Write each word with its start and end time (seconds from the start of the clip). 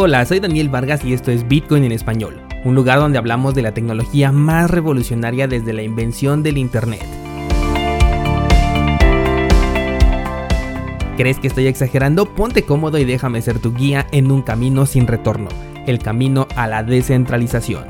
Hola, 0.00 0.24
soy 0.24 0.38
Daniel 0.38 0.68
Vargas 0.68 1.04
y 1.04 1.12
esto 1.12 1.32
es 1.32 1.48
Bitcoin 1.48 1.82
en 1.82 1.90
español, 1.90 2.40
un 2.64 2.76
lugar 2.76 3.00
donde 3.00 3.18
hablamos 3.18 3.56
de 3.56 3.62
la 3.62 3.74
tecnología 3.74 4.30
más 4.30 4.70
revolucionaria 4.70 5.48
desde 5.48 5.72
la 5.72 5.82
invención 5.82 6.44
del 6.44 6.56
Internet. 6.56 7.02
¿Crees 11.16 11.40
que 11.40 11.48
estoy 11.48 11.66
exagerando? 11.66 12.32
Ponte 12.32 12.62
cómodo 12.62 12.96
y 12.98 13.04
déjame 13.04 13.42
ser 13.42 13.58
tu 13.58 13.74
guía 13.74 14.06
en 14.12 14.30
un 14.30 14.42
camino 14.42 14.86
sin 14.86 15.08
retorno, 15.08 15.48
el 15.88 15.98
camino 15.98 16.46
a 16.54 16.68
la 16.68 16.84
descentralización. 16.84 17.84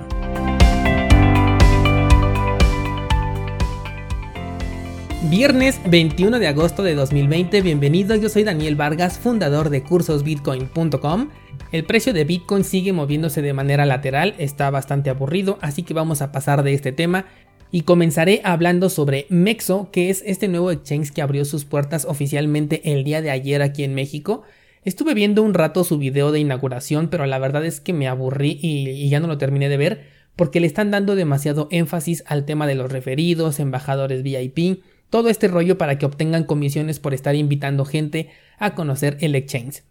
Viernes 5.24 5.78
21 5.84 6.38
de 6.38 6.48
agosto 6.48 6.82
de 6.82 6.94
2020, 6.94 7.60
bienvenido, 7.60 8.16
yo 8.16 8.30
soy 8.30 8.44
Daniel 8.44 8.76
Vargas, 8.76 9.18
fundador 9.18 9.68
de 9.68 9.82
cursosbitcoin.com 9.82 11.28
el 11.70 11.84
precio 11.84 12.12
de 12.12 12.24
Bitcoin 12.24 12.64
sigue 12.64 12.92
moviéndose 12.92 13.42
de 13.42 13.52
manera 13.52 13.84
lateral, 13.84 14.34
está 14.38 14.70
bastante 14.70 15.10
aburrido, 15.10 15.58
así 15.60 15.82
que 15.82 15.94
vamos 15.94 16.22
a 16.22 16.32
pasar 16.32 16.62
de 16.62 16.72
este 16.72 16.92
tema 16.92 17.26
y 17.70 17.82
comenzaré 17.82 18.40
hablando 18.44 18.88
sobre 18.88 19.26
Mexo, 19.28 19.90
que 19.90 20.08
es 20.08 20.22
este 20.26 20.48
nuevo 20.48 20.70
exchange 20.70 21.12
que 21.12 21.22
abrió 21.22 21.44
sus 21.44 21.64
puertas 21.64 22.06
oficialmente 22.06 22.92
el 22.92 23.04
día 23.04 23.20
de 23.20 23.30
ayer 23.30 23.60
aquí 23.60 23.84
en 23.84 23.94
México. 23.94 24.42
Estuve 24.84 25.12
viendo 25.12 25.42
un 25.42 25.52
rato 25.52 25.84
su 25.84 25.98
video 25.98 26.32
de 26.32 26.40
inauguración, 26.40 27.08
pero 27.08 27.26
la 27.26 27.38
verdad 27.38 27.64
es 27.66 27.80
que 27.80 27.92
me 27.92 28.08
aburrí 28.08 28.58
y, 28.62 29.08
ya 29.10 29.20
no 29.20 29.26
lo 29.26 29.36
terminé 29.36 29.68
de 29.68 29.76
ver 29.76 30.18
porque 30.36 30.60
le 30.60 30.68
están 30.68 30.90
dando 30.92 31.16
demasiado 31.16 31.68
énfasis 31.72 32.22
al 32.26 32.44
tema 32.44 32.66
de 32.66 32.76
los 32.76 32.92
referidos, 32.92 33.58
embajadores 33.58 34.22
VIP, 34.22 34.82
todo 35.10 35.28
este 35.30 35.48
rollo 35.48 35.76
para 35.76 35.98
que 35.98 36.06
obtengan 36.06 36.44
comisiones 36.44 37.00
por 37.00 37.12
estar 37.12 37.34
invitando 37.34 37.84
gente 37.84 38.30
a 38.56 38.74
conocer 38.74 39.18
el 39.20 39.34
exchange. 39.34 39.82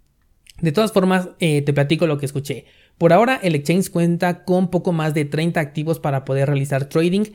De 0.62 0.72
todas 0.72 0.92
formas, 0.92 1.30
eh, 1.40 1.62
te 1.62 1.74
platico 1.74 2.08
lo 2.08 2.18
que 2.18 2.26
escuché. 2.26 2.66
Por 2.98 3.14
ahora, 3.14 3.40
el 3.44 3.54
exchange 3.54 3.92
cuenta 3.92 4.44
con 4.44 4.70
poco 4.70 4.92
más 4.92 5.14
de 5.14 5.26
30 5.26 5.60
activos 5.60 6.00
para 6.00 6.26
poder 6.26 6.48
realizar 6.48 6.90
trading. 6.90 7.26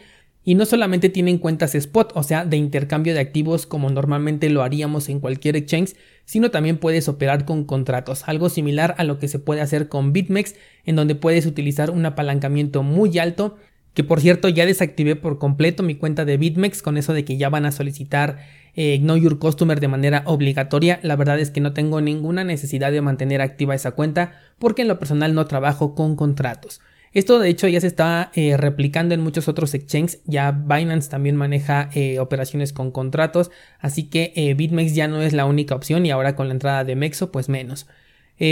Y 0.45 0.57
no 0.57 0.65
solamente 0.65 1.09
tienen 1.09 1.39
cuentas 1.39 1.77
spot, 1.77 2.13
o 2.17 2.25
sea, 2.25 2.45
de 2.45 2.57
intercambio 2.57 3.15
de 3.15 3.21
activos 3.21 3.65
como 3.65 3.91
normalmente 3.91 4.51
lo 4.51 4.65
haríamos 4.65 5.09
en 5.09 5.21
cualquier 5.21 5.55
exchange, 5.55 5.95
sino 6.25 6.51
también 6.51 6.79
puedes 6.79 7.09
operar 7.09 7.45
con 7.45 7.65
contratos, 7.65 8.25
algo 8.27 8.49
similar 8.49 8.97
a 8.99 9.05
lo 9.05 9.21
que 9.21 9.29
se 9.29 9.39
puede 9.39 9.61
hacer 9.61 9.89
con 9.89 10.13
BitMEX, 10.13 10.57
en 10.85 10.97
donde 10.97 11.15
puedes 11.15 11.47
utilizar 11.47 11.91
un 11.91 12.05
apalancamiento 12.07 12.83
muy 12.83 13.21
alto, 13.21 13.57
que 13.95 14.05
por 14.05 14.21
cierto 14.21 14.49
ya 14.49 14.67
desactivé 14.67 15.17
por 15.17 15.39
completo 15.39 15.83
mi 15.83 15.95
cuenta 15.95 16.25
de 16.25 16.37
BitMEX 16.37 16.83
con 16.83 16.97
eso 16.97 17.13
de 17.13 17.25
que 17.25 17.37
ya 17.37 17.51
van 17.51 17.67
a 17.67 17.73
solicitar 17.73 18.39
eh, 18.75 18.99
Know 19.01 19.17
Your 19.17 19.39
Customer 19.39 19.81
de 19.81 19.89
manera 19.89 20.23
obligatoria. 20.25 20.99
La 21.03 21.17
verdad 21.17 21.39
es 21.39 21.51
que 21.51 21.61
no 21.61 21.73
tengo 21.73 22.01
ninguna 22.01 22.43
necesidad 22.45 22.91
de 22.91 23.03
mantener 23.03 23.43
activa 23.43 23.75
esa 23.75 23.93
cuenta 23.93 24.33
porque 24.59 24.83
en 24.83 24.89
lo 24.89 24.99
personal 24.99 25.35
no 25.35 25.47
trabajo 25.47 25.95
con 25.95 26.17
contratos. 26.17 26.81
Esto 27.13 27.39
de 27.39 27.51
hecho 27.51 27.69
ya 27.69 27.79
se 27.83 27.87
está 27.87 28.31
eh, 28.35 28.57
replicando 28.57 29.15
en 29.15 29.21
muchos 29.21 29.47
otros 29.47 29.75
exchanges, 29.75 30.23
ya 30.25 30.51
Binance 30.51 31.11
también 31.11 31.37
maneja 31.37 31.91
eh, 31.93 32.19
operaciones 32.19 32.73
con 32.73 32.91
contratos, 32.91 33.51
así 33.81 34.05
que 34.05 34.55
BitMEX 34.57 34.95
ya 34.95 35.09
no 35.09 35.21
es 35.21 35.35
la 35.35 35.45
única 35.45 35.75
opción 35.75 36.07
y 36.07 36.11
ahora 36.11 36.35
con 36.37 36.49
la 36.49 36.55
entrada 36.55 36.85
de 36.85 36.97
Mexo 36.97 37.31
pues 37.31 37.51
menos. 37.51 37.87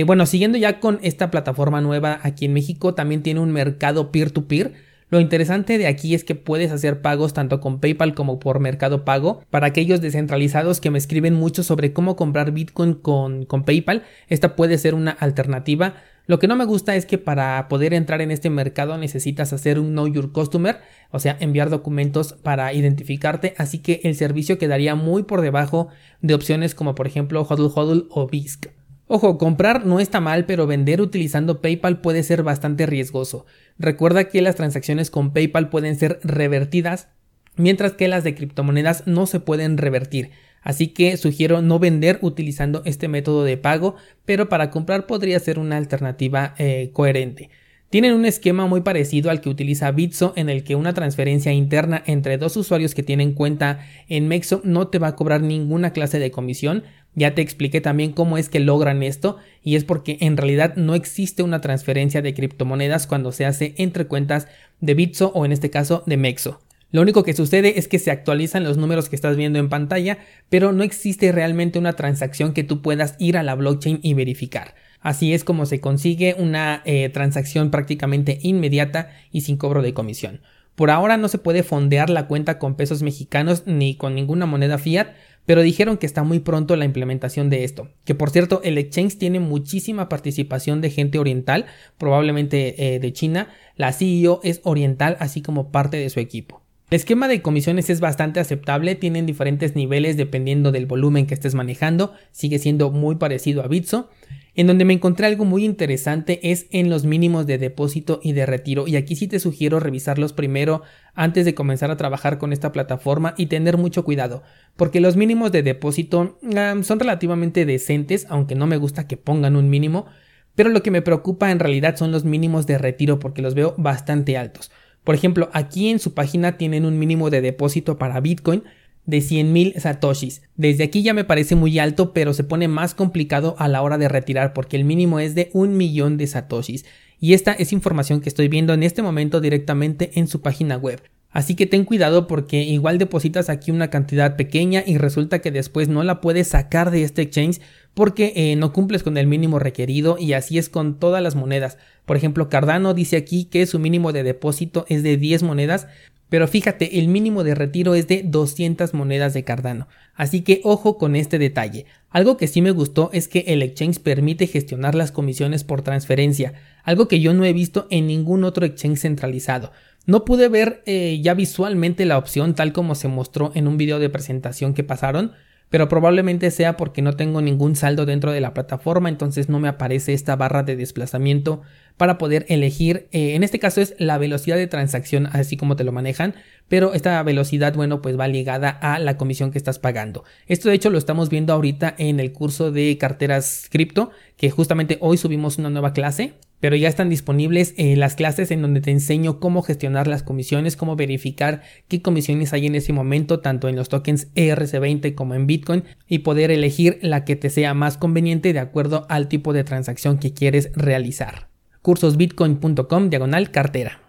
bueno, 0.05 0.27
siguiendo 0.27 0.59
ya 0.59 0.79
con 0.79 0.99
esta 1.03 1.31
plataforma 1.31 1.81
nueva 1.81 2.21
aquí 2.23 2.45
en 2.45 2.53
México, 2.53 2.93
también 2.93 3.23
tiene 3.23 3.41
un 3.41 3.51
mercado 3.51 4.13
peer-to-peer. 4.13 4.69
peer 4.69 4.75
to 4.75 4.79
peer 4.81 4.90
lo 5.11 5.19
interesante 5.19 5.77
de 5.77 5.89
aquí 5.89 6.15
es 6.15 6.23
que 6.23 6.37
puedes 6.37 6.71
hacer 6.71 7.03
pagos 7.03 7.35
tanto 7.35 7.61
con 7.61 7.81
PayPal 7.81 8.15
como 8.15 8.39
por 8.39 8.61
Mercado 8.61 9.05
Pago. 9.05 9.43
Para 9.51 9.67
aquellos 9.67 10.01
descentralizados 10.01 10.81
que 10.81 10.91
me 10.91 10.99
escriben 10.99 11.35
mucho 11.35 11.65
sobre 11.65 11.93
cómo 11.93 12.15
comprar 12.15 12.53
Bitcoin 12.53 12.95
con, 12.95 13.45
con 13.45 13.65
PayPal, 13.65 14.05
esta 14.29 14.55
puede 14.55 14.79
ser 14.79 14.95
una 14.95 15.11
alternativa. 15.11 15.97
Lo 16.27 16.39
que 16.39 16.47
no 16.47 16.55
me 16.55 16.65
gusta 16.65 16.95
es 16.95 17.07
que 17.07 17.19
para 17.19 17.67
poder 17.69 17.93
entrar 17.93 18.21
en 18.21 18.31
este 18.31 18.51
mercado 18.51 18.97
necesitas 18.99 19.53
hacer 19.53 19.81
un 19.81 19.91
Know 19.91 20.07
Your 20.07 20.31
Customer, 20.31 20.79
o 21.11 21.19
sea, 21.19 21.37
enviar 21.41 21.71
documentos 21.71 22.35
para 22.35 22.73
identificarte, 22.73 23.55
así 23.59 23.79
que 23.81 24.01
el 24.05 24.15
servicio 24.15 24.59
quedaría 24.59 24.95
muy 24.95 25.25
por 25.25 25.41
debajo 25.41 25.89
de 26.21 26.35
opciones 26.35 26.77
como 26.77 26.95
por 26.95 27.09
ejemplo 27.09 27.43
Hodl 27.43 27.73
Hodl 27.75 28.07
o 28.11 28.29
BISC. 28.29 28.80
Ojo, 29.13 29.39
comprar 29.39 29.87
no 29.87 29.99
está 29.99 30.21
mal, 30.21 30.47
pero 30.47 30.69
vender 30.69 31.01
utilizando 31.01 31.61
PayPal 31.61 32.01
puede 32.01 32.23
ser 32.23 32.45
bastante 32.45 32.87
riesgoso. 32.87 33.45
Recuerda 33.77 34.29
que 34.29 34.41
las 34.41 34.55
transacciones 34.55 35.11
con 35.11 35.33
PayPal 35.33 35.69
pueden 35.69 35.97
ser 35.97 36.21
revertidas, 36.23 37.09
mientras 37.57 37.95
que 37.95 38.07
las 38.07 38.23
de 38.23 38.37
criptomonedas 38.37 39.09
no 39.09 39.27
se 39.27 39.41
pueden 39.41 39.79
revertir. 39.79 40.31
Así 40.63 40.87
que 40.87 41.17
sugiero 41.17 41.61
no 41.61 41.81
vender 41.81 42.21
utilizando 42.23 42.83
este 42.85 43.09
método 43.09 43.43
de 43.43 43.57
pago, 43.57 43.97
pero 44.25 44.49
para 44.49 44.71
comprar 44.71 45.09
podría 45.09 45.41
ser 45.41 45.59
una 45.59 45.77
alternativa 45.77 46.55
eh, 46.59 46.91
coherente. 46.93 47.51
Tienen 47.91 48.15
un 48.15 48.25
esquema 48.25 48.67
muy 48.67 48.83
parecido 48.83 49.33
al 49.33 49.41
que 49.41 49.49
utiliza 49.49 49.91
Bitso 49.91 50.33
en 50.37 50.49
el 50.49 50.63
que 50.63 50.77
una 50.77 50.95
transferencia 50.95 51.53
interna 51.53 52.05
entre 52.07 52.39
dos 52.39 52.57
usuarios 52.57 52.95
que 52.95 53.03
tienen 53.03 53.33
cuenta 53.33 53.85
en 54.09 54.29
Mexo 54.29 54.61
no 54.63 54.87
te 54.87 55.01
va 55.01 55.09
a 55.09 55.17
cobrar 55.17 55.43
ninguna 55.43 55.93
clase 55.93 56.21
de 56.21 56.31
comisión. 56.31 56.85
Ya 57.17 57.35
te 57.35 57.43
expliqué 57.43 57.81
también 57.81 58.13
cómo 58.13 58.39
es 58.39 58.49
que 58.49 58.61
logran 58.61 59.03
esto 59.03 59.39
y 59.65 59.75
es 59.75 59.83
porque 59.83 60.19
en 60.21 60.37
realidad 60.37 60.77
no 60.77 60.95
existe 60.95 61.43
una 61.43 61.61
transferencia 61.61 62.23
de 62.23 62.33
criptomonedas 62.33 63.09
cuando 63.09 63.33
se 63.33 63.45
hace 63.45 63.75
entre 63.77 64.07
cuentas 64.07 64.47
de 64.81 64.95
Bitso 64.95 65.33
o 65.35 65.45
en 65.45 65.51
este 65.51 65.71
caso 65.71 66.05
de 66.07 66.17
Mexo. 66.17 66.61
Lo 66.93 67.03
único 67.03 67.25
que 67.25 67.33
sucede 67.33 67.77
es 67.77 67.89
que 67.89 67.99
se 67.99 68.13
actualizan 68.13 68.63
los 68.63 68.77
números 68.77 69.09
que 69.09 69.17
estás 69.17 69.37
viendo 69.37 69.59
en 69.59 69.69
pantalla, 69.69 70.19
pero 70.49 70.71
no 70.71 70.85
existe 70.85 71.33
realmente 71.33 71.81
una 71.81 71.95
transacción 71.95 72.53
que 72.53 72.63
tú 72.63 72.83
puedas 72.83 73.17
ir 73.19 73.37
a 73.37 73.43
la 73.43 73.57
blockchain 73.57 73.99
y 74.01 74.15
verificar. 74.15 74.75
Así 75.01 75.33
es 75.33 75.45
como 75.45 75.67
se 75.67 75.81
consigue 75.81 76.35
una 76.39 76.83
eh, 76.85 77.09
transacción 77.09 77.71
prácticamente 77.71 78.39
inmediata 78.43 79.11
y 79.33 79.43
sin 79.43 79.57
cobro 79.57 79.83
de 79.83 79.95
comisión. 79.95 80.41
Por 80.75 80.91
ahora 80.91 81.17
no 81.17 81.29
se 81.29 81.39
puede 81.39 81.63
fondear 81.63 82.11
la 82.11 82.27
cuenta 82.27 82.59
con 82.59 82.75
pesos 82.75 83.03
mexicanos 83.03 83.65
ni 83.67 83.97
con 83.97 84.15
ninguna 84.15 84.47
moneda 84.47 84.79
fiat, 84.79 85.09
pero 85.47 85.63
dijeron 85.63 85.97
que 85.97 86.07
está 86.07 86.23
muy 86.23 86.39
pronto 86.39 86.77
la 86.77 86.85
implementación 86.85 87.51
de 87.51 87.65
esto. 87.65 87.89
Que 88.05 88.15
por 88.15 88.31
cierto, 88.31 88.61
el 88.63 88.79
exchange 88.79 89.19
tiene 89.19 89.41
muchísima 89.41 90.09
participación 90.09 90.81
de 90.81 90.91
gente 90.91 91.19
oriental, 91.19 91.67
probablemente 91.99 92.95
eh, 92.95 93.01
de 93.01 93.13
China. 93.13 93.49
La 93.77 93.93
CEO 93.93 94.41
es 94.43 94.61
oriental, 94.65 95.17
así 95.21 95.43
como 95.43 95.71
parte 95.71 95.97
de 95.97 96.09
su 96.09 96.21
equipo. 96.21 96.63
El 96.91 96.97
esquema 96.97 97.29
de 97.29 97.41
comisiones 97.41 97.89
es 97.89 98.01
bastante 98.01 98.41
aceptable, 98.41 98.97
tienen 98.97 99.25
diferentes 99.25 99.77
niveles 99.77 100.17
dependiendo 100.17 100.73
del 100.73 100.87
volumen 100.87 101.27
que 101.27 101.35
estés 101.35 101.55
manejando, 101.55 102.13
sigue 102.33 102.59
siendo 102.59 102.91
muy 102.91 103.15
parecido 103.17 103.63
a 103.63 103.69
Bitso. 103.69 104.11
En 104.55 104.67
donde 104.67 104.85
me 104.85 104.95
encontré 104.95 105.27
algo 105.27 105.45
muy 105.45 105.65
interesante 105.65 106.51
es 106.51 106.67
en 106.71 106.91
los 106.91 107.05
mínimos 107.05 107.47
de 107.47 107.59
depósito 107.59 108.21
y 108.23 108.33
de 108.33 108.47
retiro 108.47 108.87
y 108.89 108.97
aquí 108.97 109.17
sí 109.17 109.29
te 109.29 109.41
sugiero 109.41 109.81
revisarlos 109.81 110.33
primero 110.33 110.83
antes 111.15 111.45
de 111.45 111.55
comenzar 111.55 111.91
a 111.91 111.97
trabajar 111.97 112.39
con 112.39 112.53
esta 112.53 112.73
plataforma 112.73 113.35
y 113.37 113.47
tener 113.47 113.77
mucho 113.77 114.05
cuidado 114.05 114.43
porque 114.77 115.01
los 115.01 115.17
mínimos 115.17 115.53
de 115.53 115.63
depósito 115.63 116.39
son 116.83 116.99
relativamente 116.99 117.65
decentes 117.65 118.27
aunque 118.29 118.55
no 118.55 118.67
me 118.67 118.77
gusta 118.77 119.07
que 119.07 119.17
pongan 119.17 119.57
un 119.57 119.71
mínimo 119.71 120.07
pero 120.55 120.71
lo 120.71 120.83
que 120.83 120.91
me 120.91 121.03
preocupa 121.03 121.51
en 121.51 121.59
realidad 121.59 121.97
son 121.97 122.13
los 122.13 122.25
mínimos 122.25 122.67
de 122.67 122.79
retiro 122.79 123.19
porque 123.19 123.43
los 123.43 123.55
veo 123.55 123.75
bastante 123.79 124.37
altos. 124.37 124.71
Por 125.05 125.15
ejemplo, 125.15 125.49
aquí 125.53 125.89
en 125.89 125.99
su 125.99 126.13
página 126.13 126.59
tienen 126.59 126.85
un 126.85 126.99
mínimo 126.99 127.31
de 127.31 127.41
depósito 127.41 127.99
para 127.99 128.21
Bitcoin 128.21 128.65
de 129.11 129.19
100.000 129.19 129.79
satoshis. 129.79 130.43
Desde 130.57 130.85
aquí 130.85 131.03
ya 131.03 131.13
me 131.13 131.25
parece 131.25 131.57
muy 131.57 131.79
alto, 131.79 132.13
pero 132.13 132.33
se 132.33 132.45
pone 132.45 132.69
más 132.69 132.95
complicado 132.95 133.57
a 133.59 133.69
la 133.69 133.83
hora 133.83 133.99
de 133.99 134.09
retirar 134.09 134.53
porque 134.53 134.77
el 134.77 134.85
mínimo 134.85 135.21
es 135.21 135.35
de 135.35 135.51
un 135.53 135.77
millón 135.77 136.17
de 136.17 136.27
satoshis. 136.27 136.87
Y 137.19 137.35
esta 137.35 137.53
es 137.53 137.73
información 137.73 138.21
que 138.21 138.31
estoy 138.31 138.49
viendo 138.49 138.73
en 138.73 138.83
este 138.83 139.03
momento 139.03 139.41
directamente 139.41 140.13
en 140.15 140.27
su 140.27 140.41
página 140.41 140.77
web. 140.77 141.03
Así 141.33 141.55
que 141.55 141.67
ten 141.67 141.85
cuidado 141.85 142.27
porque 142.27 142.63
igual 142.63 142.99
depositas 142.99 143.51
aquí 143.51 143.71
una 143.71 143.89
cantidad 143.89 144.35
pequeña 144.37 144.83
y 144.85 144.99
resulta 144.99 145.39
que 145.39 145.53
después 145.53 145.89
no 145.89 146.03
la 146.03 146.21
puedes 146.21 146.49
sacar 146.49 146.91
de 146.91 147.05
este 147.05 147.23
exchange 147.23 147.61
porque 147.95 148.33
eh, 148.35 148.57
no 148.57 148.73
cumples 148.73 149.05
con 149.05 149.17
el 149.17 149.29
mínimo 149.29 149.61
requerido 149.61 150.17
y 150.19 150.33
así 150.33 150.59
es 150.59 150.69
con 150.69 150.99
todas 150.99 151.23
las 151.23 151.37
monedas. 151.37 151.79
Por 152.05 152.17
ejemplo, 152.17 152.49
Cardano 152.49 152.95
dice 152.95 153.17
aquí 153.17 153.45
que 153.45 153.67
su 153.67 153.79
mínimo 153.79 154.13
de 154.13 154.25
depósito 154.25 154.85
es 154.89 155.05
de 155.05 155.17
10 155.17 155.45
monedas, 155.45 155.87
pero 156.29 156.47
fíjate, 156.49 156.99
el 156.99 157.09
mínimo 157.09 157.45
de 157.45 157.55
retiro 157.55 157.95
es 157.95 158.09
de 158.09 158.23
200 158.25 158.95
monedas 158.95 159.35
de 159.35 159.45
Cardano. 159.45 159.89
Así 160.15 160.43
que 160.43 160.61
ojo 160.65 160.99
con 160.99 161.17
este 161.17 161.39
detalle. 161.39 161.87
Algo 162.09 162.37
que 162.37 162.49
sí 162.49 162.63
me 162.63 162.71
gustó 162.73 163.11
es 163.13 163.29
que 163.29 163.45
el 163.49 163.63
exchange 163.63 164.01
permite 164.01 164.47
gestionar 164.47 164.95
las 164.95 165.13
comisiones 165.13 165.63
por 165.63 165.83
transferencia, 165.83 166.55
algo 166.83 167.09
que 167.09 167.21
yo 167.21 167.35
no 167.35 167.45
he 167.45 167.53
visto 167.53 167.87
en 167.91 168.07
ningún 168.07 168.45
otro 168.45 168.65
exchange 168.67 169.01
centralizado. 169.01 169.73
No 170.11 170.25
pude 170.25 170.49
ver 170.49 170.83
eh, 170.87 171.21
ya 171.23 171.35
visualmente 171.35 172.05
la 172.05 172.19
opción 172.19 172.57
tal 172.57 172.73
como 172.73 172.97
se 172.97 173.07
mostró 173.07 173.53
en 173.55 173.69
un 173.69 173.77
video 173.77 174.01
de 174.01 174.11
presentación 174.11 174.75
que 174.75 174.83
pasaron, 174.83 175.31
pero 175.69 175.89
probablemente 175.89 176.51
sea 176.51 176.77
porque 176.77 177.01
no 177.01 177.13
tengo 177.13 177.41
ningún 177.41 177.77
saldo 177.77 178.07
dentro 178.07 178.33
de 178.33 178.41
la 178.41 178.53
plataforma, 178.53 179.09
entonces 179.09 179.49
no 179.49 179.61
me 179.61 179.69
aparece 179.69 180.13
esta 180.13 180.35
barra 180.35 180.65
de 180.65 180.75
desplazamiento 180.75 181.63
para 182.01 182.17
poder 182.17 182.47
elegir, 182.49 183.09
eh, 183.13 183.35
en 183.35 183.43
este 183.45 183.59
caso 183.59 183.83
es 183.83 183.95
la 183.99 184.17
velocidad 184.17 184.57
de 184.57 184.67
transacción, 184.67 185.27
así 185.33 185.59
como 185.59 185.77
te 185.77 185.85
lo 185.85 185.93
manejan, 185.93 186.35
pero 186.67 186.95
esta 186.95 187.23
velocidad, 187.23 187.75
bueno, 187.75 188.01
pues 188.01 188.19
va 188.19 188.27
ligada 188.27 188.71
a 188.71 188.99
la 188.99 189.19
comisión 189.19 189.51
que 189.51 189.59
estás 189.59 189.79
pagando. 189.79 190.25
Esto 190.47 190.71
de 190.71 190.77
hecho 190.77 190.89
lo 190.89 190.97
estamos 190.97 191.29
viendo 191.29 191.53
ahorita 191.53 191.95
en 191.99 192.19
el 192.19 192.33
curso 192.33 192.73
de 192.73 192.97
carteras 192.97 193.67
cripto, 193.69 194.13
que 194.39 194.49
justamente 194.49 194.97
hoy 195.03 195.19
subimos 195.19 195.59
una 195.59 195.69
nueva 195.69 195.93
clase 195.93 196.33
pero 196.61 196.77
ya 196.77 196.89
están 196.89 197.09
disponibles 197.09 197.75
eh, 197.77 197.97
las 197.97 198.15
clases 198.15 198.51
en 198.51 198.63
donde 198.63 198.81
te 198.83 198.91
enseño 198.91 199.41
cómo 199.41 199.63
gestionar 199.63 200.07
las 200.07 200.23
comisiones, 200.23 200.77
cómo 200.77 200.95
verificar 200.95 201.63
qué 201.89 202.03
comisiones 202.03 202.53
hay 202.53 202.67
en 202.67 202.75
ese 202.75 202.93
momento, 202.93 203.41
tanto 203.41 203.69
en 203.69 203.77
los 203.77 203.89
tokens 203.89 204.29
ERC20 204.35 205.15
como 205.15 205.35
en 205.35 205.47
Bitcoin, 205.47 205.85
y 206.07 206.19
poder 206.19 206.51
elegir 206.51 206.99
la 207.03 207.25
que 207.25 207.37
te 207.37 207.51
sea 207.51 207.75
más 207.75 207.97
conveniente 207.97 208.53
de 208.53 208.59
acuerdo 208.59 209.07
al 209.09 209.29
tipo 209.29 209.53
de 209.53 209.65
transacción 209.65 210.19
que 210.19 210.35
quieres 210.35 210.71
realizar. 210.75 211.50
cursosbitcoin.com 211.83 213.11
diagonal 213.11 213.51
cartera. 213.51 214.01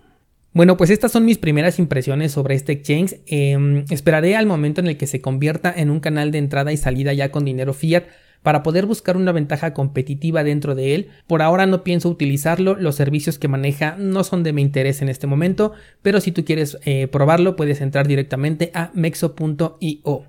Bueno, 0.53 0.75
pues 0.75 0.89
estas 0.89 1.13
son 1.13 1.23
mis 1.25 1.37
primeras 1.37 1.79
impresiones 1.79 2.33
sobre 2.33 2.55
este 2.55 2.73
exchange. 2.73 3.21
Em, 3.25 3.85
esperaré 3.89 4.35
al 4.35 4.45
momento 4.45 4.81
en 4.81 4.87
el 4.87 4.97
que 4.97 5.07
se 5.07 5.21
convierta 5.21 5.73
en 5.75 5.89
un 5.89 6.01
canal 6.01 6.31
de 6.31 6.39
entrada 6.39 6.73
y 6.73 6.77
salida 6.77 7.13
ya 7.13 7.31
con 7.31 7.45
dinero 7.45 7.73
fiat 7.73 8.03
para 8.43 8.63
poder 8.63 8.85
buscar 8.85 9.17
una 9.17 9.31
ventaja 9.31 9.73
competitiva 9.73 10.43
dentro 10.43 10.75
de 10.75 10.95
él. 10.95 11.09
Por 11.27 11.41
ahora 11.41 11.65
no 11.67 11.83
pienso 11.83 12.09
utilizarlo, 12.09 12.75
los 12.75 12.95
servicios 12.95 13.39
que 13.39 13.47
maneja 13.47 13.95
no 13.97 14.23
son 14.23 14.43
de 14.43 14.51
mi 14.51 14.61
interés 14.61 15.01
en 15.01 15.09
este 15.09 15.27
momento, 15.27 15.73
pero 16.01 16.19
si 16.19 16.31
tú 16.31 16.43
quieres 16.43 16.77
eh, 16.85 17.07
probarlo 17.07 17.55
puedes 17.55 17.81
entrar 17.81 18.07
directamente 18.07 18.71
a 18.73 18.91
mexo.io. 18.93 20.23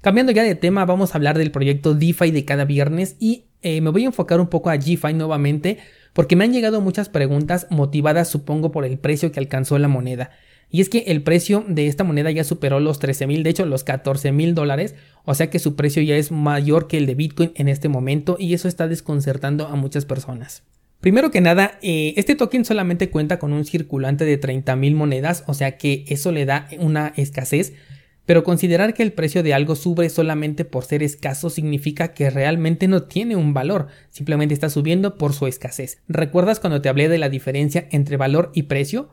Cambiando 0.00 0.32
ya 0.32 0.42
de 0.42 0.56
tema, 0.56 0.84
vamos 0.84 1.14
a 1.14 1.18
hablar 1.18 1.38
del 1.38 1.52
proyecto 1.52 1.94
DeFi 1.94 2.32
de 2.32 2.44
cada 2.44 2.64
viernes 2.64 3.16
y 3.20 3.44
eh, 3.62 3.80
me 3.80 3.90
voy 3.90 4.04
a 4.04 4.06
enfocar 4.06 4.40
un 4.40 4.48
poco 4.48 4.70
a 4.70 4.76
GFI 4.76 5.14
nuevamente 5.14 5.78
porque 6.12 6.36
me 6.36 6.44
han 6.44 6.52
llegado 6.52 6.80
muchas 6.80 7.08
preguntas 7.08 7.66
motivadas 7.70 8.28
supongo 8.28 8.70
por 8.72 8.84
el 8.84 8.98
precio 8.98 9.32
que 9.32 9.40
alcanzó 9.40 9.78
la 9.78 9.88
moneda. 9.88 10.30
Y 10.70 10.80
es 10.80 10.88
que 10.88 11.04
el 11.08 11.22
precio 11.22 11.64
de 11.68 11.86
esta 11.86 12.02
moneda 12.02 12.30
ya 12.30 12.44
superó 12.44 12.80
los 12.80 12.98
13 12.98 13.26
mil, 13.26 13.42
de 13.42 13.50
hecho 13.50 13.66
los 13.66 13.84
14 13.84 14.32
mil 14.32 14.54
dólares, 14.54 14.94
o 15.24 15.34
sea 15.34 15.50
que 15.50 15.58
su 15.58 15.76
precio 15.76 16.02
ya 16.02 16.16
es 16.16 16.32
mayor 16.32 16.88
que 16.88 16.96
el 16.96 17.04
de 17.06 17.14
Bitcoin 17.14 17.52
en 17.56 17.68
este 17.68 17.88
momento 17.90 18.36
y 18.38 18.54
eso 18.54 18.68
está 18.68 18.88
desconcertando 18.88 19.66
a 19.66 19.76
muchas 19.76 20.06
personas. 20.06 20.62
Primero 21.00 21.30
que 21.30 21.40
nada, 21.40 21.78
eh, 21.82 22.14
este 22.16 22.36
token 22.36 22.64
solamente 22.64 23.10
cuenta 23.10 23.38
con 23.38 23.52
un 23.52 23.64
circulante 23.64 24.24
de 24.24 24.38
30 24.38 24.76
mil 24.76 24.94
monedas, 24.94 25.44
o 25.46 25.52
sea 25.52 25.76
que 25.76 26.04
eso 26.08 26.32
le 26.32 26.46
da 26.46 26.68
una 26.78 27.12
escasez, 27.16 27.74
pero 28.26 28.44
considerar 28.44 28.94
que 28.94 29.02
el 29.02 29.12
precio 29.12 29.42
de 29.42 29.54
algo 29.54 29.74
sube 29.74 30.08
solamente 30.08 30.64
por 30.64 30.84
ser 30.84 31.02
escaso 31.02 31.50
significa 31.50 32.14
que 32.14 32.30
realmente 32.30 32.88
no 32.88 33.04
tiene 33.04 33.36
un 33.36 33.54
valor, 33.54 33.88
simplemente 34.10 34.54
está 34.54 34.70
subiendo 34.70 35.18
por 35.18 35.32
su 35.32 35.46
escasez. 35.46 36.02
¿Recuerdas 36.08 36.60
cuando 36.60 36.80
te 36.80 36.88
hablé 36.88 37.08
de 37.08 37.18
la 37.18 37.28
diferencia 37.28 37.88
entre 37.90 38.16
valor 38.16 38.50
y 38.54 38.64
precio? 38.64 39.10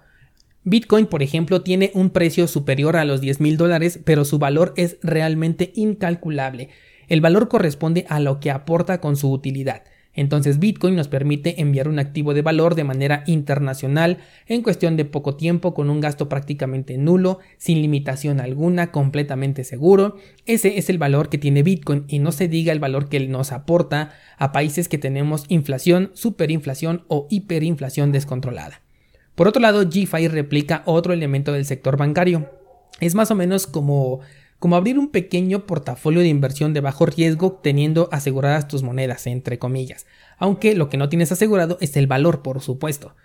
Bitcoin, 0.63 1.07
por 1.07 1.23
ejemplo, 1.23 1.61
tiene 1.61 1.91
un 1.93 2.09
precio 2.09 2.47
superior 2.47 2.97
a 2.97 3.05
los 3.05 3.21
10 3.21 3.39
mil 3.39 3.57
dólares, 3.57 3.99
pero 4.03 4.25
su 4.25 4.39
valor 4.39 4.73
es 4.75 4.97
realmente 5.01 5.71
incalculable. 5.75 6.69
El 7.07 7.21
valor 7.21 7.47
corresponde 7.47 8.05
a 8.09 8.19
lo 8.19 8.39
que 8.39 8.51
aporta 8.51 9.01
con 9.01 9.15
su 9.15 9.31
utilidad. 9.31 9.83
Entonces 10.19 10.59
Bitcoin 10.59 10.97
nos 10.97 11.07
permite 11.07 11.61
enviar 11.61 11.87
un 11.87 11.97
activo 11.97 12.33
de 12.33 12.41
valor 12.41 12.75
de 12.75 12.83
manera 12.83 13.23
internacional 13.25 14.17
en 14.47 14.63
cuestión 14.63 14.97
de 14.97 15.05
poco 15.05 15.37
tiempo 15.37 15.73
con 15.73 15.89
un 15.89 16.01
gasto 16.01 16.27
prácticamente 16.27 16.97
nulo, 16.97 17.39
sin 17.57 17.81
limitación 17.81 18.41
alguna, 18.41 18.91
completamente 18.91 19.63
seguro. 19.63 20.17
Ese 20.45 20.77
es 20.77 20.89
el 20.89 20.97
valor 20.97 21.29
que 21.29 21.37
tiene 21.37 21.63
Bitcoin 21.63 22.03
y 22.09 22.19
no 22.19 22.33
se 22.33 22.49
diga 22.49 22.73
el 22.73 22.81
valor 22.81 23.07
que 23.07 23.25
nos 23.29 23.53
aporta 23.53 24.11
a 24.37 24.51
países 24.51 24.89
que 24.89 24.97
tenemos 24.97 25.45
inflación, 25.47 26.11
superinflación 26.15 27.05
o 27.07 27.25
hiperinflación 27.29 28.11
descontrolada. 28.11 28.81
Por 29.35 29.47
otro 29.47 29.61
lado, 29.61 29.85
GFI 29.85 30.27
replica 30.27 30.83
otro 30.85 31.13
elemento 31.13 31.53
del 31.53 31.63
sector 31.63 31.95
bancario. 31.95 32.49
Es 32.99 33.15
más 33.15 33.31
o 33.31 33.35
menos 33.35 33.67
como, 33.67 34.19
como 34.59 34.75
abrir 34.75 34.99
un 34.99 35.09
pequeño 35.09 35.65
portafolio 35.65 36.19
de 36.19 36.27
inversión 36.27 36.73
de 36.73 36.81
bajo 36.81 37.05
riesgo 37.05 37.59
teniendo 37.63 38.09
aseguradas 38.11 38.67
tus 38.67 38.83
monedas, 38.83 39.25
entre 39.25 39.57
comillas. 39.57 40.05
Aunque 40.37 40.75
lo 40.75 40.89
que 40.89 40.97
no 40.97 41.09
tienes 41.09 41.31
asegurado 41.31 41.77
es 41.81 41.95
el 41.97 42.07
valor, 42.07 42.41
por 42.41 42.61
supuesto. 42.61 43.15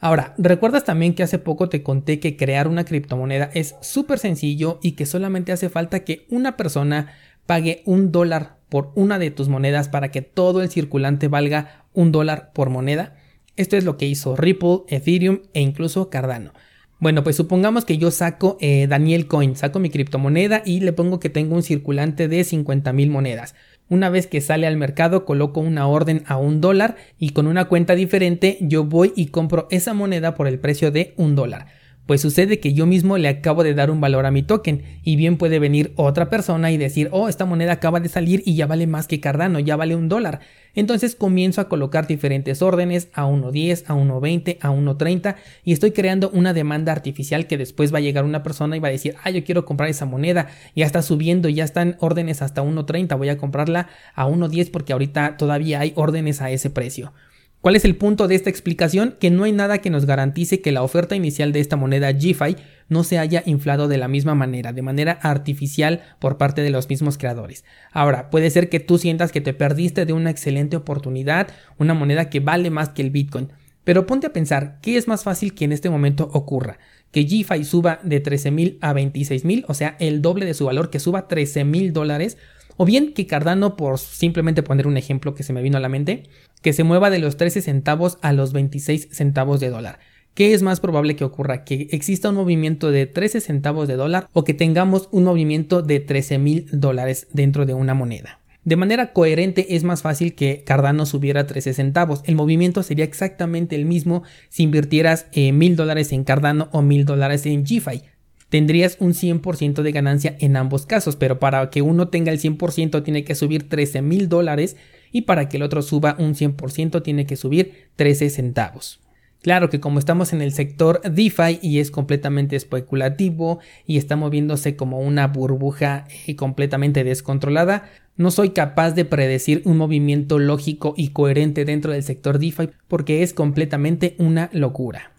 Ahora, 0.00 0.34
¿recuerdas 0.38 0.84
también 0.84 1.14
que 1.14 1.22
hace 1.22 1.38
poco 1.38 1.68
te 1.68 1.82
conté 1.82 2.20
que 2.20 2.36
crear 2.36 2.66
una 2.66 2.84
criptomoneda 2.84 3.50
es 3.54 3.76
súper 3.82 4.18
sencillo 4.18 4.80
y 4.82 4.92
que 4.92 5.06
solamente 5.06 5.52
hace 5.52 5.68
falta 5.68 6.04
que 6.04 6.26
una 6.30 6.56
persona 6.56 7.12
pague 7.46 7.82
un 7.84 8.10
dólar 8.10 8.56
por 8.68 8.92
una 8.94 9.18
de 9.18 9.30
tus 9.30 9.48
monedas 9.48 9.88
para 9.88 10.10
que 10.10 10.22
todo 10.22 10.62
el 10.62 10.70
circulante 10.70 11.28
valga 11.28 11.84
un 11.92 12.12
dólar 12.12 12.50
por 12.52 12.70
moneda? 12.70 13.14
Esto 13.56 13.76
es 13.76 13.84
lo 13.84 13.98
que 13.98 14.06
hizo 14.06 14.36
Ripple, 14.36 14.80
Ethereum 14.88 15.42
e 15.52 15.60
incluso 15.60 16.08
Cardano. 16.08 16.52
Bueno, 17.00 17.24
pues 17.24 17.34
supongamos 17.34 17.86
que 17.86 17.96
yo 17.96 18.10
saco 18.10 18.58
eh, 18.60 18.86
Daniel 18.86 19.26
Coin, 19.26 19.56
saco 19.56 19.78
mi 19.78 19.88
criptomoneda 19.88 20.60
y 20.66 20.80
le 20.80 20.92
pongo 20.92 21.18
que 21.18 21.30
tengo 21.30 21.54
un 21.54 21.62
circulante 21.62 22.28
de 22.28 22.44
50 22.44 22.92
mil 22.92 23.08
monedas. 23.08 23.54
Una 23.88 24.10
vez 24.10 24.26
que 24.26 24.42
sale 24.42 24.66
al 24.66 24.76
mercado, 24.76 25.24
coloco 25.24 25.60
una 25.60 25.86
orden 25.88 26.22
a 26.26 26.36
un 26.36 26.60
dólar 26.60 26.96
y 27.18 27.30
con 27.30 27.46
una 27.46 27.64
cuenta 27.68 27.94
diferente 27.94 28.58
yo 28.60 28.84
voy 28.84 29.14
y 29.16 29.28
compro 29.28 29.66
esa 29.70 29.94
moneda 29.94 30.34
por 30.34 30.46
el 30.46 30.58
precio 30.58 30.90
de 30.90 31.14
un 31.16 31.36
dólar. 31.36 31.68
Pues 32.10 32.22
sucede 32.22 32.58
que 32.58 32.72
yo 32.72 32.86
mismo 32.86 33.18
le 33.18 33.28
acabo 33.28 33.62
de 33.62 33.72
dar 33.72 33.88
un 33.88 34.00
valor 34.00 34.26
a 34.26 34.32
mi 34.32 34.42
token 34.42 34.82
y 35.04 35.14
bien 35.14 35.36
puede 35.36 35.60
venir 35.60 35.92
otra 35.94 36.28
persona 36.28 36.72
y 36.72 36.76
decir, 36.76 37.08
oh, 37.12 37.28
esta 37.28 37.44
moneda 37.44 37.74
acaba 37.74 38.00
de 38.00 38.08
salir 38.08 38.42
y 38.44 38.56
ya 38.56 38.66
vale 38.66 38.88
más 38.88 39.06
que 39.06 39.20
Cardano, 39.20 39.60
ya 39.60 39.76
vale 39.76 39.94
un 39.94 40.08
dólar. 40.08 40.40
Entonces 40.74 41.14
comienzo 41.14 41.60
a 41.60 41.68
colocar 41.68 42.08
diferentes 42.08 42.62
órdenes 42.62 43.10
a 43.12 43.26
1.10, 43.26 43.84
a 43.86 43.94
1.20, 43.94 44.58
a 44.60 44.70
1.30 44.72 45.36
y 45.62 45.72
estoy 45.72 45.92
creando 45.92 46.30
una 46.30 46.52
demanda 46.52 46.90
artificial 46.90 47.46
que 47.46 47.56
después 47.56 47.94
va 47.94 47.98
a 47.98 48.00
llegar 48.00 48.24
una 48.24 48.42
persona 48.42 48.76
y 48.76 48.80
va 48.80 48.88
a 48.88 48.90
decir, 48.90 49.14
ah, 49.22 49.30
yo 49.30 49.44
quiero 49.44 49.64
comprar 49.64 49.88
esa 49.88 50.04
moneda, 50.04 50.48
ya 50.74 50.86
está 50.86 51.02
subiendo, 51.02 51.48
ya 51.48 51.62
están 51.62 51.96
órdenes 52.00 52.42
hasta 52.42 52.60
1.30, 52.60 53.16
voy 53.16 53.28
a 53.28 53.38
comprarla 53.38 53.86
a 54.16 54.26
1.10 54.26 54.72
porque 54.72 54.92
ahorita 54.92 55.36
todavía 55.36 55.78
hay 55.78 55.92
órdenes 55.94 56.42
a 56.42 56.50
ese 56.50 56.70
precio. 56.70 57.12
¿Cuál 57.60 57.76
es 57.76 57.84
el 57.84 57.96
punto 57.96 58.26
de 58.26 58.36
esta 58.36 58.48
explicación? 58.48 59.16
Que 59.20 59.30
no 59.30 59.44
hay 59.44 59.52
nada 59.52 59.78
que 59.78 59.90
nos 59.90 60.06
garantice 60.06 60.62
que 60.62 60.72
la 60.72 60.82
oferta 60.82 61.14
inicial 61.14 61.52
de 61.52 61.60
esta 61.60 61.76
moneda 61.76 62.10
GFI 62.10 62.56
no 62.88 63.04
se 63.04 63.18
haya 63.18 63.42
inflado 63.44 63.86
de 63.86 63.98
la 63.98 64.08
misma 64.08 64.34
manera, 64.34 64.72
de 64.72 64.80
manera 64.80 65.12
artificial 65.12 66.00
por 66.20 66.38
parte 66.38 66.62
de 66.62 66.70
los 66.70 66.88
mismos 66.88 67.18
creadores. 67.18 67.66
Ahora, 67.92 68.30
puede 68.30 68.48
ser 68.48 68.70
que 68.70 68.80
tú 68.80 68.96
sientas 68.96 69.30
que 69.30 69.42
te 69.42 69.52
perdiste 69.52 70.06
de 70.06 70.14
una 70.14 70.30
excelente 70.30 70.74
oportunidad, 70.74 71.48
una 71.76 71.92
moneda 71.92 72.30
que 72.30 72.40
vale 72.40 72.70
más 72.70 72.88
que 72.88 73.02
el 73.02 73.10
Bitcoin. 73.10 73.50
Pero 73.84 74.06
ponte 74.06 74.26
a 74.26 74.32
pensar, 74.32 74.78
¿qué 74.80 74.96
es 74.96 75.06
más 75.06 75.24
fácil 75.24 75.54
que 75.54 75.66
en 75.66 75.72
este 75.72 75.90
momento 75.90 76.30
ocurra? 76.32 76.78
Que 77.12 77.24
GFI 77.24 77.64
suba 77.64 78.00
de 78.02 78.22
13.000 78.22 78.78
a 78.80 78.94
26.000, 78.94 79.66
o 79.68 79.74
sea, 79.74 79.96
el 80.00 80.22
doble 80.22 80.46
de 80.46 80.54
su 80.54 80.64
valor, 80.64 80.88
que 80.88 80.98
suba 80.98 81.28
13.000 81.28 81.92
dólares, 81.92 82.38
o 82.78 82.86
bien 82.86 83.12
que 83.12 83.26
Cardano, 83.26 83.76
por 83.76 83.98
simplemente 83.98 84.62
poner 84.62 84.86
un 84.86 84.96
ejemplo 84.96 85.34
que 85.34 85.42
se 85.42 85.52
me 85.52 85.60
vino 85.60 85.76
a 85.76 85.80
la 85.80 85.90
mente, 85.90 86.22
que 86.62 86.72
se 86.72 86.84
mueva 86.84 87.10
de 87.10 87.18
los 87.18 87.36
13 87.36 87.62
centavos 87.62 88.18
a 88.22 88.32
los 88.32 88.52
26 88.52 89.08
centavos 89.10 89.60
de 89.60 89.70
dólar. 89.70 89.98
¿Qué 90.34 90.54
es 90.54 90.62
más 90.62 90.80
probable 90.80 91.16
que 91.16 91.24
ocurra? 91.24 91.64
¿Que 91.64 91.88
exista 91.90 92.30
un 92.30 92.36
movimiento 92.36 92.90
de 92.90 93.06
13 93.06 93.40
centavos 93.40 93.88
de 93.88 93.96
dólar 93.96 94.28
o 94.32 94.44
que 94.44 94.54
tengamos 94.54 95.08
un 95.10 95.24
movimiento 95.24 95.82
de 95.82 96.00
13 96.00 96.38
mil 96.38 96.66
dólares 96.72 97.26
dentro 97.32 97.66
de 97.66 97.74
una 97.74 97.94
moneda? 97.94 98.40
De 98.64 98.76
manera 98.76 99.12
coherente 99.12 99.74
es 99.74 99.84
más 99.84 100.02
fácil 100.02 100.34
que 100.34 100.62
Cardano 100.64 101.06
subiera 101.06 101.46
13 101.46 101.72
centavos. 101.72 102.22
El 102.26 102.36
movimiento 102.36 102.82
sería 102.82 103.04
exactamente 103.04 103.74
el 103.74 103.86
mismo 103.86 104.22
si 104.48 104.62
invirtieras 104.62 105.26
eh, 105.32 105.52
mil 105.52 105.76
dólares 105.76 106.12
en 106.12 106.24
Cardano 106.24 106.68
o 106.72 106.82
mil 106.82 107.04
dólares 107.04 107.46
en 107.46 107.64
GFI 107.64 108.02
tendrías 108.50 108.96
un 108.98 109.14
100% 109.14 109.82
de 109.82 109.92
ganancia 109.92 110.36
en 110.40 110.56
ambos 110.56 110.84
casos, 110.84 111.16
pero 111.16 111.38
para 111.38 111.70
que 111.70 111.82
uno 111.82 112.08
tenga 112.08 112.30
el 112.32 112.40
100% 112.40 113.02
tiene 113.02 113.24
que 113.24 113.34
subir 113.34 113.68
13 113.68 114.02
mil 114.02 114.28
dólares 114.28 114.76
y 115.12 115.22
para 115.22 115.48
que 115.48 115.56
el 115.56 115.62
otro 115.62 115.82
suba 115.82 116.16
un 116.18 116.34
100% 116.34 117.02
tiene 117.02 117.26
que 117.26 117.36
subir 117.36 117.88
13 117.96 118.30
centavos. 118.30 119.00
Claro 119.42 119.70
que 119.70 119.80
como 119.80 119.98
estamos 119.98 120.34
en 120.34 120.42
el 120.42 120.52
sector 120.52 121.00
DeFi 121.02 121.60
y 121.62 121.78
es 121.78 121.90
completamente 121.90 122.56
especulativo 122.56 123.60
y 123.86 123.96
está 123.96 124.14
moviéndose 124.14 124.76
como 124.76 125.00
una 125.00 125.28
burbuja 125.28 126.04
eh, 126.26 126.36
completamente 126.36 127.04
descontrolada, 127.04 127.88
no 128.16 128.30
soy 128.30 128.50
capaz 128.50 128.92
de 128.92 129.06
predecir 129.06 129.62
un 129.64 129.78
movimiento 129.78 130.38
lógico 130.38 130.92
y 130.94 131.08
coherente 131.08 131.64
dentro 131.64 131.92
del 131.92 132.02
sector 132.02 132.38
DeFi 132.38 132.68
porque 132.86 133.22
es 133.22 133.32
completamente 133.32 134.14
una 134.18 134.50
locura. 134.52 135.12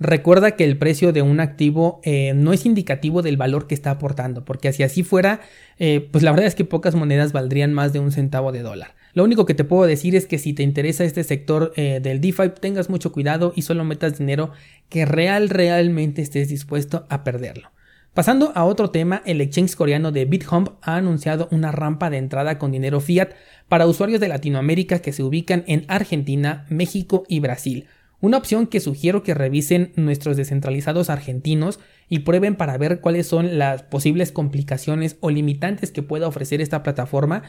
Recuerda 0.00 0.52
que 0.52 0.64
el 0.64 0.78
precio 0.78 1.12
de 1.12 1.22
un 1.22 1.40
activo 1.40 2.00
eh, 2.04 2.32
no 2.34 2.52
es 2.52 2.64
indicativo 2.66 3.20
del 3.20 3.36
valor 3.36 3.66
que 3.66 3.74
está 3.74 3.90
aportando, 3.90 4.44
porque 4.44 4.72
si 4.72 4.84
así 4.84 5.02
fuera, 5.02 5.40
eh, 5.78 6.08
pues 6.12 6.22
la 6.22 6.30
verdad 6.30 6.46
es 6.46 6.54
que 6.54 6.64
pocas 6.64 6.94
monedas 6.94 7.32
valdrían 7.32 7.74
más 7.74 7.92
de 7.92 7.98
un 7.98 8.12
centavo 8.12 8.52
de 8.52 8.62
dólar. 8.62 8.94
Lo 9.14 9.24
único 9.24 9.44
que 9.44 9.54
te 9.54 9.64
puedo 9.64 9.86
decir 9.86 10.14
es 10.14 10.26
que 10.26 10.38
si 10.38 10.52
te 10.52 10.62
interesa 10.62 11.02
este 11.02 11.24
sector 11.24 11.72
eh, 11.74 11.98
del 12.00 12.20
DeFi, 12.20 12.50
tengas 12.60 12.88
mucho 12.88 13.10
cuidado 13.10 13.52
y 13.56 13.62
solo 13.62 13.82
metas 13.82 14.18
dinero 14.18 14.52
que 14.88 15.04
real, 15.04 15.48
realmente 15.48 16.22
estés 16.22 16.48
dispuesto 16.48 17.04
a 17.08 17.24
perderlo. 17.24 17.72
Pasando 18.14 18.52
a 18.54 18.64
otro 18.64 18.90
tema, 18.90 19.22
el 19.26 19.40
exchange 19.40 19.74
coreano 19.74 20.12
de 20.12 20.24
BitHump 20.24 20.70
ha 20.82 20.96
anunciado 20.96 21.48
una 21.50 21.72
rampa 21.72 22.08
de 22.08 22.18
entrada 22.18 22.58
con 22.58 22.70
dinero 22.70 23.00
fiat 23.00 23.30
para 23.68 23.86
usuarios 23.86 24.20
de 24.20 24.28
Latinoamérica 24.28 25.00
que 25.00 25.12
se 25.12 25.24
ubican 25.24 25.64
en 25.66 25.84
Argentina, 25.88 26.66
México 26.68 27.24
y 27.28 27.40
Brasil 27.40 27.86
Una 28.20 28.36
opción 28.36 28.66
que 28.66 28.80
sugiero 28.80 29.22
que 29.22 29.34
revisen 29.34 29.92
nuestros 29.94 30.36
descentralizados 30.36 31.08
argentinos 31.08 31.78
y 32.08 32.20
prueben 32.20 32.56
para 32.56 32.76
ver 32.76 33.00
cuáles 33.00 33.28
son 33.28 33.58
las 33.58 33.84
posibles 33.84 34.32
complicaciones 34.32 35.16
o 35.20 35.30
limitantes 35.30 35.92
que 35.92 36.02
pueda 36.02 36.26
ofrecer 36.26 36.60
esta 36.60 36.82
plataforma, 36.82 37.44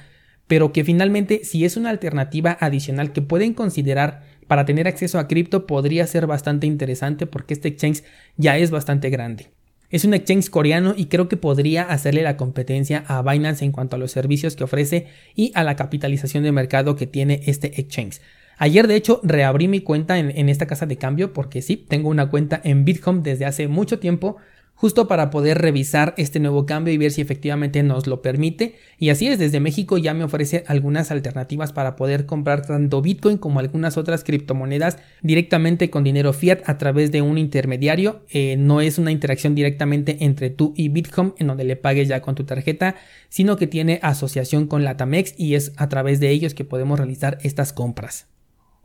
pero 0.48 0.72
que 0.72 0.84
finalmente 0.84 1.42
si 1.44 1.66
es 1.66 1.76
una 1.76 1.90
alternativa 1.90 2.56
adicional 2.60 3.14
que 3.14 3.24
pueden 3.24 3.54
considerar 3.54 4.22
para 4.48 4.66
tener 4.66 4.88
acceso 4.88 5.18
a 5.18 5.28
cripto 5.28 5.66
podría 5.66 6.06
ser 6.06 6.28
bastante 6.28 6.68
interesante 6.68 7.26
porque 7.26 7.56
este 7.56 7.68
exchange 7.70 8.04
ya 8.38 8.58
es 8.58 8.70
bastante 8.70 9.10
grande. 9.10 9.52
Es 9.90 10.06
un 10.06 10.14
exchange 10.14 10.52
coreano 10.52 10.94
y 10.96 11.06
creo 11.06 11.28
que 11.30 11.38
podría 11.38 11.84
hacerle 11.84 12.22
la 12.22 12.38
competencia 12.38 13.04
a 13.08 13.24
Binance 13.24 13.66
en 13.66 13.72
cuanto 13.72 13.96
a 13.96 14.00
los 14.00 14.12
servicios 14.12 14.56
que 14.56 14.64
ofrece 14.64 15.08
y 15.36 15.52
a 15.56 15.64
la 15.64 15.76
capitalización 15.76 16.44
de 16.44 16.52
mercado 16.52 16.96
que 16.96 17.08
tiene 17.08 17.42
este 17.48 17.80
exchange. 17.82 18.22
Ayer 18.62 18.90
de 18.90 18.98
hecho 18.98 19.22
reabrí 19.24 19.70
mi 19.70 19.80
cuenta 19.80 20.20
en, 20.20 20.50
esta 20.50 20.68
casa 20.68 20.86
de 20.86 20.98
cambio 20.98 21.32
porque 21.32 21.62
sí, 21.62 21.78
tengo 21.78 22.10
una 22.10 22.30
cuenta 22.30 22.60
en 22.62 22.84
Bitcoin 22.84 23.24
desde 23.24 23.46
hace 23.46 23.70
mucho 23.70 24.00
tiempo 24.00 24.36
justo 24.76 25.08
para 25.08 25.30
poder 25.30 25.60
revisar 25.60 26.14
este 26.18 26.42
nuevo 26.42 26.66
cambio 26.66 26.94
y 26.94 26.98
ver 26.98 27.12
si 27.12 27.22
efectivamente 27.22 27.84
nos 27.84 28.06
lo 28.06 28.22
permite. 28.22 28.76
Y 28.98 29.12
así 29.12 29.28
es, 29.28 29.40
desde 29.40 29.62
México 29.62 29.98
ya 29.98 30.14
me 30.14 30.26
ofrece 30.26 30.66
algunas 30.68 31.10
alternativas 31.10 31.72
para 31.72 31.96
poder 31.96 32.26
comprar 32.26 32.66
tanto 32.66 33.02
Bitcoin 33.02 33.38
como 33.38 33.60
algunas 33.60 33.96
otras 33.98 34.26
criptomonedas 34.26 34.98
directamente 35.22 35.90
con 35.90 36.04
dinero 36.04 36.34
fiat 36.34 36.60
a 36.66 36.78
través 36.78 37.14
de 37.14 37.22
un 37.22 37.38
intermediario. 37.38 38.24
Eh, 38.30 38.58
no 38.58 38.82
es 38.82 38.98
una 38.98 39.12
interacción 39.12 39.56
directamente 39.56 40.18
entre 40.20 40.50
tú 40.50 40.74
y 40.76 40.90
Bitcoin 40.90 41.34
en 41.40 41.48
donde 41.48 41.64
le 41.64 41.78
pagues 41.78 42.10
ya 42.10 42.22
con 42.22 42.36
tu 42.36 42.44
tarjeta, 42.44 42.96
sino 43.30 43.56
que 43.56 43.68
tiene 43.68 44.00
asociación 44.02 44.68
con 44.68 44.84
la 44.84 44.98
Tamex 44.98 45.34
y 45.38 45.56
es 45.56 45.72
a 45.78 45.88
través 45.88 46.20
de 46.20 46.30
ellos 46.30 46.54
que 46.54 46.66
podemos 46.66 47.00
realizar 47.00 47.38
estas 47.42 47.72
compras. 47.72 48.28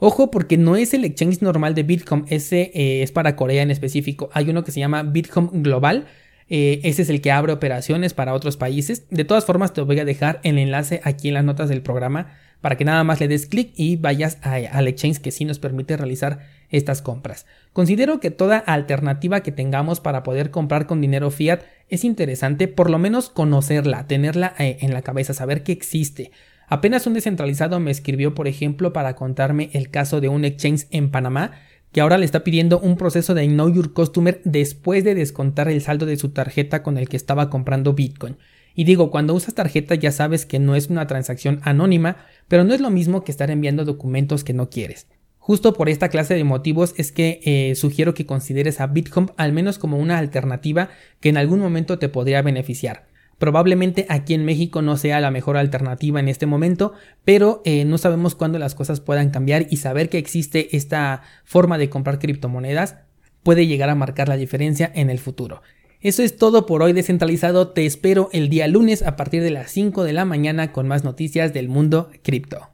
Ojo 0.06 0.30
porque 0.30 0.58
no 0.58 0.76
es 0.76 0.92
el 0.92 1.02
exchange 1.02 1.40
normal 1.40 1.74
de 1.74 1.82
Bitcoin, 1.82 2.26
ese 2.28 2.70
eh, 2.74 3.02
es 3.02 3.10
para 3.10 3.36
Corea 3.36 3.62
en 3.62 3.70
específico. 3.70 4.28
Hay 4.34 4.50
uno 4.50 4.62
que 4.62 4.70
se 4.70 4.78
llama 4.78 5.02
Bitcoin 5.02 5.62
Global. 5.62 6.04
Eh, 6.50 6.80
ese 6.84 7.00
es 7.00 7.08
el 7.08 7.22
que 7.22 7.32
abre 7.32 7.54
operaciones 7.54 8.12
para 8.12 8.34
otros 8.34 8.58
países. 8.58 9.06
De 9.08 9.24
todas 9.24 9.46
formas, 9.46 9.72
te 9.72 9.80
voy 9.80 9.98
a 9.98 10.04
dejar 10.04 10.40
el 10.42 10.58
enlace 10.58 11.00
aquí 11.04 11.28
en 11.28 11.34
las 11.34 11.44
notas 11.44 11.70
del 11.70 11.80
programa 11.80 12.36
para 12.60 12.76
que 12.76 12.84
nada 12.84 13.02
más 13.02 13.18
le 13.18 13.28
des 13.28 13.46
clic 13.46 13.72
y 13.76 13.96
vayas 13.96 14.36
al 14.42 14.88
exchange 14.88 15.20
que 15.20 15.30
sí 15.30 15.46
nos 15.46 15.58
permite 15.58 15.96
realizar 15.96 16.40
estas 16.68 17.00
compras. 17.00 17.46
Considero 17.72 18.20
que 18.20 18.30
toda 18.30 18.58
alternativa 18.58 19.40
que 19.40 19.52
tengamos 19.52 20.00
para 20.00 20.22
poder 20.22 20.50
comprar 20.50 20.86
con 20.86 21.00
dinero 21.00 21.30
fiat 21.30 21.62
es 21.88 22.04
interesante, 22.04 22.68
por 22.68 22.90
lo 22.90 22.98
menos 22.98 23.30
conocerla, 23.30 24.06
tenerla 24.06 24.54
eh, 24.58 24.76
en 24.82 24.92
la 24.92 25.00
cabeza, 25.00 25.32
saber 25.32 25.62
que 25.62 25.72
existe. 25.72 26.30
Apenas 26.66 27.06
un 27.06 27.14
descentralizado 27.14 27.80
me 27.80 27.90
escribió, 27.90 28.34
por 28.34 28.48
ejemplo, 28.48 28.92
para 28.92 29.16
contarme 29.16 29.70
el 29.72 29.90
caso 29.90 30.20
de 30.20 30.28
un 30.28 30.44
exchange 30.44 30.86
en 30.90 31.10
Panamá 31.10 31.52
que 31.94 32.00
ahora 32.00 32.18
le 32.18 32.24
está 32.24 32.42
pidiendo 32.42 32.80
un 32.80 32.96
proceso 32.96 33.34
de 33.34 33.46
Know 33.46 33.72
Your 33.72 33.92
Customer 33.92 34.40
después 34.44 35.04
de 35.04 35.14
descontar 35.14 35.68
el 35.68 35.80
saldo 35.80 36.06
de 36.06 36.16
su 36.16 36.30
tarjeta 36.30 36.82
con 36.82 36.98
el 36.98 37.08
que 37.08 37.16
estaba 37.16 37.50
comprando 37.50 37.92
Bitcoin. 37.92 38.36
Y 38.74 38.82
digo, 38.82 39.12
cuando 39.12 39.32
usas 39.32 39.54
tarjeta 39.54 39.94
ya 39.94 40.10
sabes 40.10 40.44
que 40.44 40.58
no 40.58 40.74
es 40.74 40.88
una 40.88 41.06
transacción 41.06 41.60
anónima, 41.62 42.16
pero 42.48 42.64
no 42.64 42.74
es 42.74 42.80
lo 42.80 42.90
mismo 42.90 43.22
que 43.22 43.30
estar 43.30 43.48
enviando 43.48 43.84
documentos 43.84 44.42
que 44.42 44.52
no 44.52 44.70
quieres. 44.70 45.06
Justo 45.38 45.74
por 45.74 45.88
esta 45.88 46.08
clase 46.08 46.34
de 46.34 46.42
motivos 46.42 46.94
es 46.96 47.12
que 47.12 47.40
eh, 47.44 47.76
sugiero 47.76 48.12
que 48.12 48.26
consideres 48.26 48.80
a 48.80 48.88
Bitcoin 48.88 49.30
al 49.36 49.52
menos 49.52 49.78
como 49.78 49.98
una 49.98 50.18
alternativa 50.18 50.88
que 51.20 51.28
en 51.28 51.36
algún 51.36 51.60
momento 51.60 52.00
te 52.00 52.08
podría 52.08 52.42
beneficiar. 52.42 53.06
Probablemente 53.38 54.06
aquí 54.08 54.34
en 54.34 54.44
México 54.44 54.82
no 54.82 54.96
sea 54.96 55.20
la 55.20 55.30
mejor 55.30 55.56
alternativa 55.56 56.20
en 56.20 56.28
este 56.28 56.46
momento, 56.46 56.92
pero 57.24 57.62
eh, 57.64 57.84
no 57.84 57.98
sabemos 57.98 58.34
cuándo 58.34 58.58
las 58.58 58.74
cosas 58.74 59.00
puedan 59.00 59.30
cambiar 59.30 59.66
y 59.70 59.78
saber 59.78 60.08
que 60.08 60.18
existe 60.18 60.76
esta 60.76 61.22
forma 61.44 61.78
de 61.78 61.90
comprar 61.90 62.18
criptomonedas 62.18 62.96
puede 63.42 63.66
llegar 63.66 63.90
a 63.90 63.94
marcar 63.94 64.28
la 64.28 64.36
diferencia 64.36 64.90
en 64.94 65.10
el 65.10 65.18
futuro. 65.18 65.62
Eso 66.00 66.22
es 66.22 66.36
todo 66.36 66.66
por 66.66 66.82
hoy 66.82 66.92
descentralizado, 66.92 67.68
te 67.68 67.86
espero 67.86 68.28
el 68.32 68.50
día 68.50 68.68
lunes 68.68 69.02
a 69.02 69.16
partir 69.16 69.42
de 69.42 69.50
las 69.50 69.70
5 69.70 70.04
de 70.04 70.12
la 70.12 70.24
mañana 70.24 70.70
con 70.70 70.86
más 70.86 71.02
noticias 71.02 71.54
del 71.54 71.68
mundo 71.68 72.10
cripto. 72.22 72.68